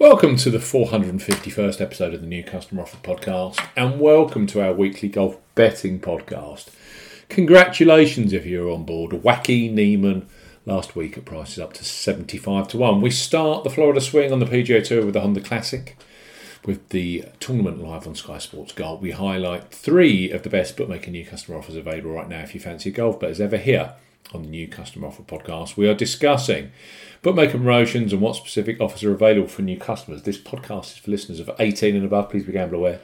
Welcome 0.00 0.36
to 0.36 0.50
the 0.50 0.56
451st 0.56 1.78
episode 1.78 2.14
of 2.14 2.22
the 2.22 2.26
New 2.26 2.42
Customer 2.42 2.80
Offer 2.80 2.96
Podcast, 3.02 3.62
and 3.76 4.00
welcome 4.00 4.46
to 4.46 4.64
our 4.64 4.72
weekly 4.72 5.10
golf 5.10 5.36
betting 5.54 6.00
podcast. 6.00 6.68
Congratulations 7.28 8.32
if 8.32 8.46
you're 8.46 8.70
on 8.70 8.84
board. 8.84 9.12
Joaquin 9.12 9.74
Niemann 9.74 10.26
last 10.64 10.96
week 10.96 11.18
at 11.18 11.26
prices 11.26 11.58
up 11.58 11.74
to 11.74 11.84
75 11.84 12.68
to 12.68 12.78
1. 12.78 13.02
We 13.02 13.10
start 13.10 13.62
the 13.62 13.68
Florida 13.68 14.00
swing 14.00 14.32
on 14.32 14.38
the 14.38 14.46
PGA 14.46 14.82
Tour 14.82 15.04
with 15.04 15.12
the 15.12 15.20
Honda 15.20 15.42
Classic. 15.42 15.98
With 16.66 16.90
the 16.90 17.24
tournament 17.40 17.82
live 17.82 18.06
on 18.06 18.14
Sky 18.14 18.36
Sports 18.36 18.72
Golf, 18.72 19.00
we 19.00 19.12
highlight 19.12 19.72
three 19.72 20.30
of 20.30 20.42
the 20.42 20.50
best 20.50 20.76
bookmaker 20.76 21.10
new 21.10 21.24
customer 21.24 21.56
offers 21.56 21.74
available 21.74 22.12
right 22.12 22.28
now 22.28 22.40
if 22.40 22.54
you 22.54 22.60
fancy 22.60 22.90
a 22.90 22.92
golf 22.92 23.18
bet 23.18 23.30
as 23.30 23.40
ever 23.40 23.56
here 23.56 23.94
on 24.34 24.42
the 24.42 24.48
new 24.48 24.68
customer 24.68 25.08
offer 25.08 25.22
podcast. 25.22 25.78
We 25.78 25.88
are 25.88 25.94
discussing 25.94 26.70
bookmaker 27.22 27.52
promotions 27.52 28.12
and 28.12 28.20
what 28.20 28.36
specific 28.36 28.78
offers 28.78 29.02
are 29.04 29.12
available 29.12 29.48
for 29.48 29.62
new 29.62 29.78
customers. 29.78 30.22
This 30.22 30.38
podcast 30.38 30.92
is 30.92 30.96
for 30.98 31.10
listeners 31.10 31.40
of 31.40 31.50
18 31.58 31.96
and 31.96 32.04
above. 32.04 32.28
Please 32.28 32.44
be 32.44 32.52
gamble 32.52 32.76
aware. 32.76 33.00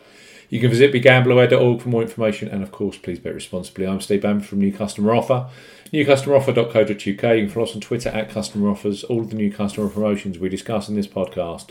You 0.50 0.60
can 0.60 0.68
visit 0.68 0.92
begambleaware.org 0.92 1.80
for 1.80 1.88
more 1.88 2.02
information 2.02 2.48
and, 2.48 2.62
of 2.62 2.70
course, 2.70 2.98
please 2.98 3.18
bet 3.18 3.34
responsibly. 3.34 3.86
I'm 3.86 4.00
Steve 4.02 4.20
Bamford 4.20 4.48
from 4.48 4.60
New 4.60 4.72
Customer 4.72 5.14
Offer. 5.14 5.48
NewCustomeroffer.co.uk. 5.92 6.98
You 6.98 7.18
can 7.18 7.48
follow 7.48 7.66
us 7.66 7.74
on 7.74 7.80
Twitter 7.80 8.10
at 8.10 8.30
Customer 8.30 8.68
Offers. 8.68 9.02
All 9.04 9.22
of 9.22 9.30
the 9.30 9.36
new 9.36 9.50
customer 9.50 9.88
promotions 9.88 10.38
we 10.38 10.48
discuss 10.48 10.88
in 10.88 10.94
this 10.94 11.08
podcast 11.08 11.70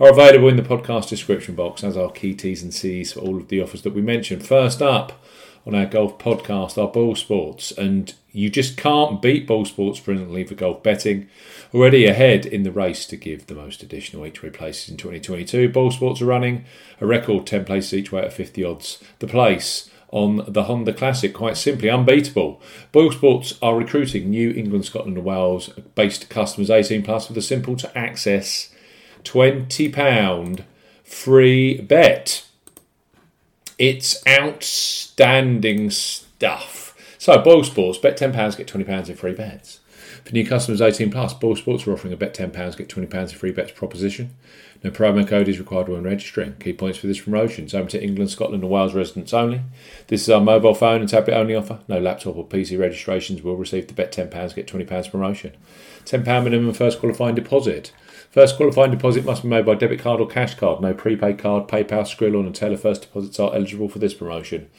are 0.00 0.10
available 0.10 0.48
in 0.48 0.56
the 0.56 0.62
podcast 0.62 1.10
description 1.10 1.54
box, 1.54 1.84
as 1.84 1.94
are 1.94 2.10
key 2.10 2.34
T's 2.34 2.62
and 2.62 2.72
C's 2.72 3.12
for 3.12 3.20
all 3.20 3.36
of 3.36 3.48
the 3.48 3.60
offers 3.60 3.82
that 3.82 3.94
we 3.94 4.00
mentioned. 4.00 4.46
First 4.46 4.80
up 4.80 5.22
on 5.66 5.74
our 5.74 5.84
golf 5.84 6.16
podcast 6.16 6.82
are 6.82 6.90
Boyle 6.90 7.14
Sports, 7.14 7.70
and 7.70 8.14
you 8.32 8.48
just 8.48 8.78
can't 8.78 9.20
beat 9.20 9.46
Boyle 9.46 9.66
Sports 9.66 10.00
brilliantly 10.00 10.44
for 10.44 10.54
golf 10.54 10.82
betting. 10.82 11.28
Already 11.74 12.06
ahead 12.06 12.46
in 12.46 12.62
the 12.62 12.72
race 12.72 13.04
to 13.06 13.16
give 13.16 13.46
the 13.46 13.54
most 13.54 13.82
additional 13.82 14.24
each 14.24 14.42
way 14.42 14.48
places 14.48 14.88
in 14.88 14.96
2022, 14.96 15.68
ball 15.68 15.90
sports 15.90 16.22
are 16.22 16.26
running 16.26 16.64
a 16.98 17.06
record 17.06 17.46
10 17.46 17.66
places 17.66 17.92
each 17.92 18.10
way 18.10 18.22
at 18.22 18.32
50 18.32 18.64
odds. 18.64 19.04
The 19.18 19.26
place 19.26 19.90
on 20.08 20.42
the 20.48 20.64
Honda 20.64 20.94
Classic, 20.94 21.34
quite 21.34 21.58
simply 21.58 21.90
unbeatable. 21.90 22.60
Boyle 22.90 23.12
Sports 23.12 23.58
are 23.60 23.76
recruiting 23.76 24.30
New 24.30 24.50
England, 24.50 24.86
Scotland, 24.86 25.18
and 25.18 25.26
Wales 25.26 25.68
based 25.94 26.30
customers 26.30 26.70
18 26.70 27.02
plus 27.02 27.28
with 27.28 27.36
a 27.36 27.42
simple 27.42 27.76
to 27.76 27.98
access 27.98 28.70
£20 29.24 30.64
free 31.04 31.80
bet. 31.80 32.46
It's 33.78 34.22
outstanding 34.26 35.90
stuff. 35.90 36.94
So, 37.18 37.40
Boyle 37.40 37.64
Sports, 37.64 37.98
bet 37.98 38.18
£10, 38.18 38.56
get 38.56 38.66
£20 38.66 39.08
in 39.08 39.16
free 39.16 39.32
bets. 39.32 39.80
For 40.24 40.32
new 40.32 40.46
customers 40.46 40.80
18 40.80 41.10
plus, 41.10 41.34
Boyle 41.34 41.56
Sports 41.56 41.86
are 41.86 41.92
offering 41.92 42.12
a 42.12 42.16
bet 42.16 42.34
£10, 42.34 42.76
get 42.76 42.88
£20 42.88 43.14
in 43.14 43.28
free 43.28 43.52
bets 43.52 43.72
proposition. 43.72 44.30
No 44.82 44.90
promo 44.90 45.26
code 45.28 45.48
is 45.48 45.58
required 45.58 45.88
when 45.88 46.02
registering. 46.02 46.54
Key 46.58 46.72
points 46.72 46.98
for 46.98 47.06
this 47.06 47.20
promotion 47.20 47.66
is 47.66 47.74
open 47.74 47.88
to 47.88 48.02
England, 48.02 48.30
Scotland, 48.30 48.62
and 48.62 48.72
Wales 48.72 48.94
residents 48.94 49.34
only. 49.34 49.60
This 50.06 50.22
is 50.22 50.30
our 50.30 50.40
mobile 50.40 50.74
phone 50.74 51.02
and 51.02 51.08
tablet 51.08 51.34
only 51.34 51.54
offer. 51.54 51.80
No 51.86 52.00
laptop 52.00 52.36
or 52.36 52.46
PC 52.46 52.78
registrations 52.78 53.42
will 53.42 53.56
receive 53.56 53.88
the 53.88 53.94
bet 53.94 54.12
£10, 54.12 54.54
get 54.54 54.66
£20 54.66 55.10
promotion. 55.10 55.52
£10 56.06 56.44
minimum 56.44 56.72
first 56.72 56.98
qualifying 56.98 57.34
deposit. 57.34 57.92
First 58.30 58.56
qualifying 58.56 58.92
deposit 58.92 59.24
must 59.24 59.42
be 59.42 59.48
made 59.48 59.66
by 59.66 59.74
debit 59.74 60.00
card 60.00 60.20
or 60.20 60.26
cash 60.26 60.54
card. 60.54 60.80
No 60.80 60.94
prepaid 60.94 61.38
card, 61.38 61.68
PayPal, 61.68 62.06
Skrill, 62.06 62.34
or 62.34 62.48
Neteller 62.48 62.78
first 62.78 63.02
deposits 63.02 63.38
are 63.40 63.54
eligible 63.54 63.88
for 63.88 63.98
this 63.98 64.14
promotion. 64.14 64.70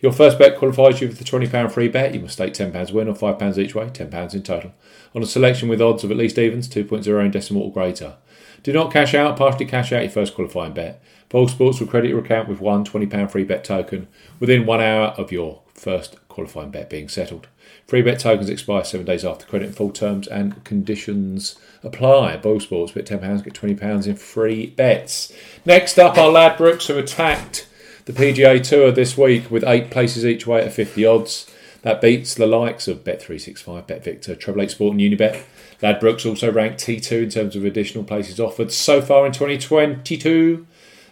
Your 0.00 0.12
first 0.12 0.38
bet 0.38 0.56
qualifies 0.56 1.00
you 1.00 1.08
for 1.08 1.16
the 1.16 1.24
£20 1.24 1.72
free 1.72 1.88
bet. 1.88 2.14
You 2.14 2.20
must 2.20 2.34
stake 2.34 2.54
£10 2.54 2.92
win 2.92 3.08
or 3.08 3.14
£5 3.14 3.58
each 3.58 3.74
way, 3.74 3.86
£10 3.86 4.34
in 4.34 4.42
total, 4.42 4.72
on 5.14 5.22
a 5.22 5.26
selection 5.26 5.68
with 5.68 5.82
odds 5.82 6.04
of 6.04 6.10
at 6.10 6.16
least 6.16 6.38
evens, 6.38 6.68
2.0 6.68 7.24
in 7.24 7.30
decimal 7.30 7.62
or 7.62 7.72
greater. 7.72 8.14
Do 8.62 8.72
not 8.72 8.92
cash 8.92 9.14
out, 9.14 9.36
partially 9.36 9.66
cash 9.66 9.92
out 9.92 10.02
your 10.02 10.10
first 10.10 10.34
qualifying 10.34 10.72
bet. 10.72 11.02
Boyle 11.28 11.48
Sports 11.48 11.80
will 11.80 11.86
credit 11.86 12.08
your 12.08 12.20
account 12.20 12.48
with 12.48 12.60
one 12.60 12.84
£20 12.84 13.30
free 13.30 13.44
bet 13.44 13.64
token 13.64 14.08
within 14.40 14.66
one 14.66 14.80
hour 14.80 15.08
of 15.08 15.30
your 15.30 15.62
first 15.74 16.16
qualifying 16.28 16.70
bet 16.70 16.88
being 16.88 17.08
settled. 17.08 17.48
Free 17.86 18.02
bet 18.02 18.20
tokens 18.20 18.48
expire 18.48 18.84
seven 18.84 19.06
days 19.06 19.24
after 19.24 19.46
credit 19.46 19.74
full 19.74 19.90
terms 19.90 20.26
and 20.26 20.62
conditions 20.64 21.56
apply. 21.82 22.36
Boyle 22.36 22.60
Sports, 22.60 22.92
bet 22.92 23.06
£10, 23.06 23.44
get 23.44 23.54
£20 23.54 24.06
in 24.06 24.16
free 24.16 24.66
bets. 24.66 25.32
Next 25.64 25.98
up, 25.98 26.16
our 26.16 26.30
Ladbrokes 26.30 26.86
who 26.86 26.98
attacked 26.98 27.66
the 28.08 28.14
PGA 28.14 28.66
Tour 28.66 28.90
this 28.90 29.18
week 29.18 29.50
with 29.50 29.62
eight 29.64 29.90
places 29.90 30.24
each 30.24 30.46
way 30.46 30.64
at 30.64 30.72
50 30.72 31.04
odds. 31.04 31.46
That 31.82 32.00
beats 32.00 32.34
the 32.34 32.46
likes 32.46 32.88
of 32.88 33.04
Bet365, 33.04 33.86
BetVictor, 33.86 34.40
Treble 34.40 34.62
8 34.62 34.70
Sport, 34.70 34.92
and 34.96 35.00
Unibet. 35.02 35.42
Ladbrokes 35.82 36.24
also 36.24 36.50
ranked 36.50 36.80
T2 36.80 37.24
in 37.24 37.28
terms 37.28 37.54
of 37.54 37.66
additional 37.66 38.04
places 38.04 38.40
offered 38.40 38.72
so 38.72 39.02
far 39.02 39.26
in 39.26 39.32
2022. 39.32 40.66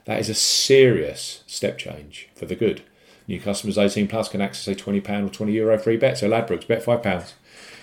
That 0.06 0.20
is 0.20 0.30
a 0.30 0.34
serious 0.34 1.44
step 1.46 1.76
change 1.76 2.30
for 2.34 2.46
the 2.46 2.56
good. 2.56 2.80
New 3.28 3.42
customers 3.42 3.76
18 3.76 4.08
plus 4.08 4.30
can 4.30 4.40
access 4.40 4.66
a 4.66 4.74
£20 4.74 4.96
or 4.96 5.28
€20 5.28 5.52
Euro 5.52 5.78
free 5.78 5.98
bet. 5.98 6.16
So 6.16 6.30
Ladbrokes, 6.30 6.66
bet 6.66 6.82
£5. 6.82 7.32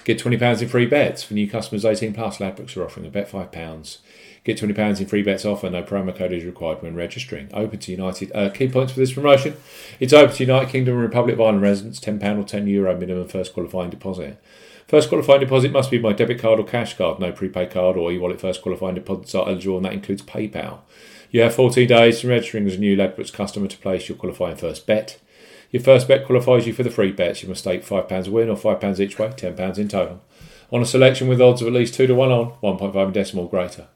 Get 0.06 0.20
£20 0.20 0.62
in 0.64 0.68
free 0.68 0.88
bets. 0.88 1.22
For 1.22 1.36
new 1.36 1.48
customers 1.48 1.86
18 1.86 2.16
plus, 2.16 2.40
Ladbrokes 2.40 2.76
are 2.76 2.84
offering 2.84 3.06
a 3.06 3.12
bet 3.12 3.30
£5. 3.30 3.98
Get 4.44 4.60
£20 4.60 5.00
in 5.00 5.06
free 5.06 5.24
bets 5.24 5.46
offer. 5.46 5.70
No 5.70 5.84
promo 5.84 6.14
code 6.14 6.34
is 6.34 6.44
required 6.44 6.82
when 6.82 6.96
registering. 6.96 7.50
Open 7.54 7.80
to 7.80 7.92
United. 7.92 8.32
Uh, 8.36 8.50
key 8.50 8.68
points 8.68 8.92
for 8.92 9.00
this 9.00 9.14
promotion. 9.14 9.56
It's 10.02 10.12
open 10.12 10.36
to 10.36 10.44
United 10.44 10.70
Kingdom 10.70 10.96
and 10.96 11.04
Republic 11.04 11.36
of 11.36 11.42
Ireland 11.42 11.62
residents. 11.62 12.00
£10 12.02 12.22
or 12.38 12.44
€10 12.44 12.68
Euro 12.68 12.98
minimum 12.98 13.30
first 13.30 13.54
qualifying 13.54 13.90
deposit. 13.90 14.42
First 14.88 15.08
qualifying 15.08 15.40
deposit 15.40 15.72
must 15.72 15.90
be 15.90 15.98
by 15.98 16.12
debit 16.12 16.40
card 16.40 16.60
or 16.60 16.66
cash 16.66 16.98
card. 16.98 17.20
No 17.20 17.32
prepaid 17.32 17.72
card 17.72 17.96
or 17.96 18.12
e-wallet 18.12 18.42
first 18.42 18.62
qualifying 18.62 18.96
deposits 18.96 19.34
are 19.34 19.48
eligible 19.48 19.78
and 19.78 19.86
that 19.86 19.94
includes 19.94 20.22
PayPal. 20.22 20.80
You 21.32 21.42
have 21.42 21.56
14 21.56 21.88
days 21.88 22.20
from 22.20 22.32
registering 22.32 22.68
as 22.68 22.76
a 22.76 22.80
new 22.80 22.98
Ladbrokes 22.98 23.32
customer 23.32 23.68
to 23.68 23.78
place 23.78 24.10
your 24.10 24.18
qualifying 24.18 24.58
first 24.58 24.86
bet. 24.86 25.20
Your 25.72 25.82
first 25.82 26.08
bet 26.08 26.26
qualifies 26.26 26.68
you 26.68 26.74
for 26.74 26.84
the 26.84 26.92
free 26.92 27.14
bets. 27.14 27.42
You 27.42 27.50
must 27.50 27.62
stake 27.62 27.86
£5 27.86 28.28
a 28.28 28.32
win 28.32 28.50
or 28.50 28.58
£5 28.58 29.00
each 29.00 29.18
way, 29.18 29.30
£10 29.30 29.78
in 29.78 29.88
total. 29.88 30.22
On 30.72 30.82
a 30.82 30.86
selection 30.86 31.28
with 31.28 31.42
odds 31.42 31.62
of 31.62 31.68
at 31.68 31.74
least 31.74 31.94
2 31.96 32.08
to 32.08 32.14
1 32.14 32.32
on, 32.32 32.52
1.5 32.62 33.14
decimal 33.14 33.48
greater. 33.48 33.88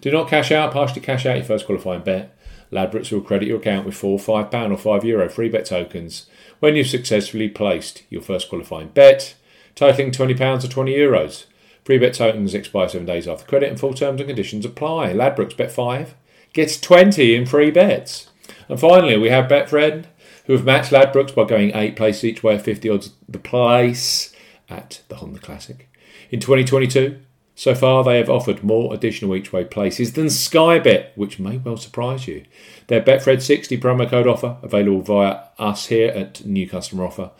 Do 0.00 0.10
not 0.10 0.28
cash 0.28 0.52
out, 0.52 0.72
partially 0.72 1.00
cash 1.00 1.26
out 1.26 1.36
your 1.36 1.44
first 1.44 1.66
qualifying 1.66 2.02
bet. 2.02 2.36
Ladbrokes 2.72 3.12
will 3.12 3.20
credit 3.20 3.48
your 3.48 3.58
account 3.58 3.86
with 3.86 3.94
four 3.94 4.18
£5 4.18 4.26
or 4.26 5.00
€5 5.00 5.04
Euro 5.04 5.28
free 5.28 5.48
bet 5.48 5.66
tokens 5.66 6.26
when 6.58 6.74
you've 6.74 6.88
successfully 6.88 7.48
placed 7.48 8.02
your 8.10 8.22
first 8.22 8.48
qualifying 8.48 8.88
bet, 8.88 9.34
totaling 9.74 10.10
£20 10.10 10.64
or 10.64 10.68
20 10.68 10.94
Euros. 10.94 11.46
Free 11.84 11.98
bet 11.98 12.14
tokens 12.14 12.54
expire 12.54 12.88
seven 12.88 13.06
days 13.06 13.28
after 13.28 13.46
credit 13.46 13.68
and 13.68 13.78
full 13.78 13.94
terms 13.94 14.20
and 14.20 14.28
conditions 14.28 14.64
apply. 14.64 15.12
Ladbrokes 15.12 15.56
bet 15.56 15.70
5 15.70 16.14
gets 16.52 16.80
20 16.80 17.34
in 17.34 17.46
free 17.46 17.70
bets. 17.70 18.30
And 18.68 18.80
finally, 18.80 19.16
we 19.16 19.28
have 19.28 19.48
Betfred 19.48 20.06
who 20.46 20.52
have 20.52 20.64
matched 20.64 20.92
Ladbrokes 20.92 21.34
by 21.34 21.44
going 21.44 21.74
eight 21.74 21.96
places 21.96 22.24
each 22.24 22.42
way 22.42 22.54
at 22.54 22.62
50 22.62 22.88
odds 22.88 23.12
the 23.28 23.38
place 23.38 24.34
at 24.68 25.02
the 25.08 25.16
Honda 25.16 25.40
Classic. 25.40 25.88
In 26.30 26.40
2022, 26.40 27.20
so 27.56 27.74
far 27.74 28.04
they 28.04 28.18
have 28.18 28.28
offered 28.28 28.62
more 28.62 28.92
additional 28.92 29.34
each 29.34 29.50
way 29.50 29.64
places 29.64 30.12
than 30.12 30.26
Skybet, 30.26 31.08
which 31.16 31.38
may 31.38 31.56
well 31.56 31.78
surprise 31.78 32.28
you. 32.28 32.44
Their 32.88 33.00
Betfred 33.00 33.40
60 33.40 33.78
promo 33.78 34.08
code 34.08 34.26
offer, 34.26 34.58
available 34.62 35.00
via 35.00 35.40
us 35.58 35.86
here 35.86 36.10
at 36.10 36.44
New 36.44 36.68
Customer 36.68 37.04
Offer, 37.04 37.30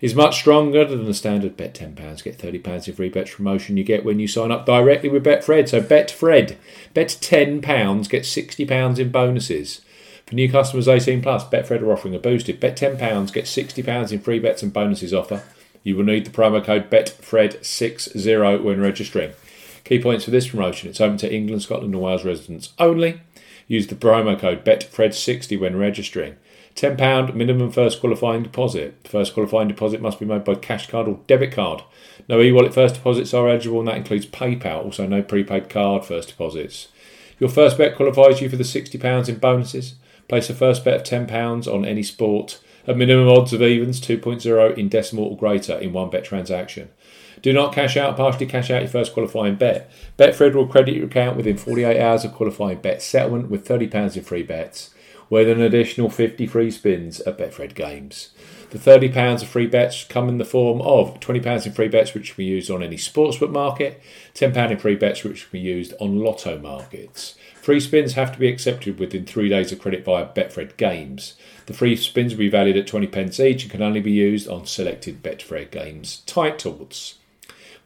is 0.00 0.14
much 0.14 0.36
stronger 0.36 0.86
than 0.86 1.04
the 1.04 1.12
standard 1.12 1.58
bet 1.58 1.74
£10, 1.74 2.24
get 2.24 2.38
£30 2.38 2.88
in 2.88 2.94
free 2.94 3.10
bets 3.10 3.34
promotion 3.34 3.76
you 3.76 3.84
get 3.84 4.02
when 4.02 4.18
you 4.18 4.26
sign 4.26 4.50
up 4.50 4.64
directly 4.64 5.10
with 5.10 5.24
Betfred. 5.24 5.68
So 5.68 5.82
Betfred, 5.82 6.56
bet 6.94 7.08
£10, 7.08 8.08
get 8.08 8.22
£60 8.22 8.98
in 8.98 9.10
bonuses. 9.10 9.82
For 10.26 10.34
new 10.34 10.50
customers 10.50 10.88
18 10.88 11.20
plus, 11.20 11.44
Betfred 11.44 11.82
are 11.82 11.92
offering 11.92 12.14
a 12.14 12.18
boosted 12.18 12.60
bet 12.60 12.78
£10, 12.78 13.30
get 13.30 13.44
£60 13.44 14.12
in 14.12 14.20
free 14.20 14.38
bets 14.38 14.62
and 14.62 14.72
bonuses 14.72 15.12
offer. 15.12 15.42
You 15.82 15.96
will 15.96 16.04
need 16.04 16.24
the 16.24 16.30
promo 16.30 16.64
code 16.64 16.90
BETFRED60 16.90 18.62
when 18.62 18.80
registering. 18.80 19.32
Key 19.86 20.00
points 20.00 20.24
for 20.24 20.32
this 20.32 20.48
promotion 20.48 20.90
it's 20.90 21.00
open 21.00 21.16
to 21.18 21.32
England, 21.32 21.62
Scotland, 21.62 21.94
and 21.94 22.02
Wales 22.02 22.24
residents 22.24 22.72
only. 22.76 23.20
Use 23.68 23.86
the 23.86 23.94
promo 23.94 24.36
code 24.36 24.64
BETFRED60 24.64 25.60
when 25.60 25.76
registering. 25.76 26.34
£10 26.74 27.34
minimum 27.34 27.70
first 27.70 28.00
qualifying 28.00 28.42
deposit. 28.42 28.96
First 29.04 29.32
qualifying 29.32 29.68
deposit 29.68 30.02
must 30.02 30.18
be 30.18 30.26
made 30.26 30.42
by 30.42 30.56
cash 30.56 30.90
card 30.90 31.06
or 31.06 31.20
debit 31.28 31.52
card. 31.52 31.84
No 32.28 32.40
e 32.40 32.50
wallet 32.50 32.74
first 32.74 32.96
deposits 32.96 33.32
are 33.32 33.48
eligible, 33.48 33.78
and 33.78 33.86
that 33.86 33.96
includes 33.96 34.26
PayPal. 34.26 34.84
Also, 34.84 35.06
no 35.06 35.22
prepaid 35.22 35.70
card 35.70 36.04
first 36.04 36.30
deposits. 36.30 36.88
Your 37.38 37.48
first 37.48 37.78
bet 37.78 37.94
qualifies 37.94 38.40
you 38.40 38.48
for 38.48 38.56
the 38.56 38.64
£60 38.64 39.28
in 39.28 39.38
bonuses. 39.38 39.94
Place 40.26 40.50
a 40.50 40.54
first 40.54 40.84
bet 40.84 41.12
of 41.12 41.28
£10 41.28 41.72
on 41.72 41.84
any 41.84 42.02
sport 42.02 42.58
at 42.88 42.96
minimum 42.96 43.28
odds 43.28 43.52
of 43.52 43.62
evens 43.62 44.00
2.0 44.00 44.76
in 44.76 44.88
decimal 44.88 45.26
or 45.26 45.36
greater 45.36 45.78
in 45.78 45.92
one 45.92 46.10
bet 46.10 46.24
transaction. 46.24 46.88
Do 47.42 47.52
not 47.52 47.74
cash 47.74 47.96
out, 47.96 48.16
partially 48.16 48.46
cash 48.46 48.70
out 48.70 48.82
your 48.82 48.90
first 48.90 49.12
qualifying 49.12 49.56
bet. 49.56 49.90
Betfred 50.18 50.54
will 50.54 50.66
credit 50.66 50.96
your 50.96 51.06
account 51.06 51.36
within 51.36 51.56
48 51.56 52.00
hours 52.00 52.24
of 52.24 52.34
qualifying 52.34 52.78
bet 52.78 53.02
settlement 53.02 53.50
with 53.50 53.66
£30 53.66 54.16
in 54.16 54.22
free 54.22 54.42
bets, 54.42 54.90
with 55.28 55.48
an 55.48 55.60
additional 55.60 56.08
50 56.08 56.46
free 56.46 56.70
spins 56.70 57.20
at 57.20 57.38
Betfred 57.38 57.74
games. 57.74 58.30
The 58.70 58.78
£30 58.78 59.42
of 59.42 59.48
free 59.48 59.66
bets 59.66 60.04
come 60.04 60.28
in 60.28 60.38
the 60.38 60.44
form 60.44 60.80
of 60.82 61.20
£20 61.20 61.66
in 61.66 61.72
free 61.72 61.88
bets, 61.88 62.14
which 62.14 62.34
can 62.34 62.36
be 62.36 62.44
used 62.44 62.70
on 62.70 62.82
any 62.82 62.96
sportsbook 62.96 63.50
market, 63.50 64.02
£10 64.34 64.70
in 64.70 64.78
free 64.78 64.96
bets, 64.96 65.22
which 65.22 65.48
can 65.48 65.60
be 65.60 65.60
used 65.60 65.94
on 66.00 66.18
lotto 66.18 66.58
markets. 66.58 67.36
Free 67.54 67.80
spins 67.80 68.14
have 68.14 68.32
to 68.32 68.38
be 68.38 68.48
accepted 68.48 68.98
within 68.98 69.24
three 69.24 69.48
days 69.48 69.72
of 69.72 69.78
credit 69.78 70.04
via 70.04 70.26
Betfred 70.26 70.76
Games. 70.76 71.34
The 71.66 71.74
free 71.74 71.96
spins 71.96 72.32
will 72.32 72.40
be 72.40 72.48
valued 72.48 72.76
at 72.76 72.86
20 72.86 73.06
pence 73.08 73.40
each 73.40 73.62
and 73.62 73.72
can 73.72 73.82
only 73.82 74.00
be 74.00 74.12
used 74.12 74.48
on 74.48 74.66
selected 74.66 75.22
Betfred 75.22 75.70
Games 75.70 76.22
titles. 76.26 77.16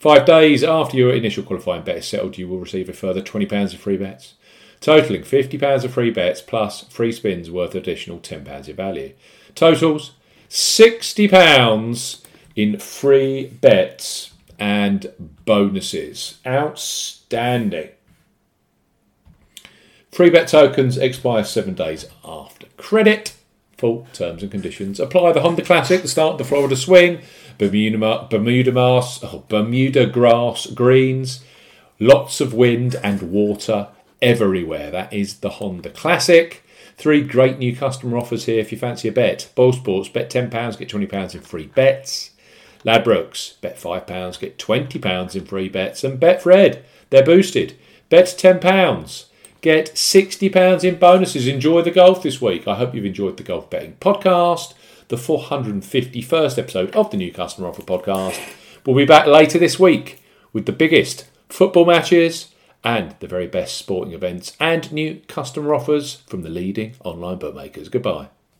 Five 0.00 0.24
days 0.24 0.64
after 0.64 0.96
your 0.96 1.12
initial 1.12 1.42
qualifying 1.42 1.82
bet 1.82 1.98
is 1.98 2.08
settled, 2.08 2.38
you 2.38 2.48
will 2.48 2.58
receive 2.58 2.88
a 2.88 2.94
further 2.94 3.20
£20 3.20 3.74
of 3.74 3.80
free 3.80 3.98
bets, 3.98 4.32
totaling 4.80 5.20
£50 5.20 5.84
of 5.84 5.92
free 5.92 6.10
bets 6.10 6.40
plus 6.40 6.84
free 6.84 7.12
spins 7.12 7.50
worth 7.50 7.74
additional 7.74 8.18
£10 8.18 8.66
in 8.66 8.76
value. 8.76 9.12
Totals 9.54 10.12
£60 10.48 12.24
in 12.56 12.78
free 12.78 13.48
bets 13.48 14.32
and 14.58 15.12
bonuses. 15.44 16.38
Outstanding. 16.46 17.90
Free 20.10 20.30
bet 20.30 20.48
tokens 20.48 20.96
expire 20.96 21.44
seven 21.44 21.74
days 21.74 22.06
after 22.24 22.66
credit. 22.78 23.36
Full 23.76 24.06
terms 24.14 24.42
and 24.42 24.50
conditions 24.50 24.98
apply. 24.98 25.32
The 25.32 25.42
Honda 25.42 25.62
Classic, 25.62 26.00
the 26.00 26.08
start 26.08 26.32
of 26.32 26.38
the 26.38 26.44
Florida 26.44 26.76
Swing, 26.76 27.20
Bermuda, 27.60 28.26
Bermuda 28.30 28.72
Mars, 28.72 29.20
oh, 29.22 29.44
Bermuda 29.48 30.06
grass 30.06 30.66
greens, 30.66 31.44
lots 31.98 32.40
of 32.40 32.54
wind 32.54 32.96
and 33.02 33.20
water 33.30 33.88
everywhere. 34.22 34.90
That 34.90 35.12
is 35.12 35.40
the 35.40 35.50
Honda 35.50 35.90
Classic. 35.90 36.64
Three 36.96 37.20
great 37.20 37.58
new 37.58 37.76
customer 37.76 38.16
offers 38.16 38.46
here 38.46 38.60
if 38.60 38.72
you 38.72 38.78
fancy 38.78 39.08
a 39.08 39.12
bet. 39.12 39.50
Boyle 39.54 39.74
Sports, 39.74 40.08
bet 40.08 40.30
£10, 40.30 40.50
get 40.78 40.88
£20 40.88 41.34
in 41.34 41.40
free 41.42 41.66
bets. 41.66 42.30
Ladbrokes, 42.82 43.60
bet 43.60 43.78
£5, 43.78 44.40
get 44.40 44.58
£20 44.58 45.36
in 45.36 45.44
free 45.44 45.68
bets. 45.68 46.02
And 46.02 46.18
Betfred, 46.18 46.80
they're 47.10 47.22
boosted. 47.22 47.76
Bet 48.08 48.24
£10, 48.24 49.26
get 49.60 49.92
£60 49.94 50.84
in 50.84 50.98
bonuses. 50.98 51.46
Enjoy 51.46 51.82
the 51.82 51.90
golf 51.90 52.22
this 52.22 52.40
week. 52.40 52.66
I 52.66 52.76
hope 52.76 52.94
you've 52.94 53.04
enjoyed 53.04 53.36
the 53.36 53.42
Golf 53.42 53.68
Betting 53.68 53.98
Podcast, 54.00 54.72
the 55.10 55.16
451st 55.16 56.56
episode 56.56 56.94
of 56.94 57.10
the 57.10 57.16
New 57.16 57.32
Customer 57.32 57.66
Offer 57.66 57.82
Podcast. 57.82 58.38
We'll 58.86 58.96
be 58.96 59.04
back 59.04 59.26
later 59.26 59.58
this 59.58 59.76
week 59.76 60.22
with 60.52 60.66
the 60.66 60.72
biggest 60.72 61.28
football 61.48 61.84
matches 61.84 62.54
and 62.84 63.16
the 63.18 63.26
very 63.26 63.48
best 63.48 63.76
sporting 63.76 64.14
events 64.14 64.56
and 64.60 64.90
new 64.92 65.20
customer 65.26 65.74
offers 65.74 66.22
from 66.28 66.42
the 66.42 66.48
leading 66.48 66.94
online 67.04 67.38
bookmakers. 67.38 67.88
Goodbye. 67.88 68.28